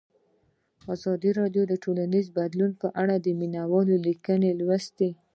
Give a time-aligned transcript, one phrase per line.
[0.93, 5.09] ازادي راډیو د ټولنیز بدلون په اړه د مینه والو لیکونه لوستي.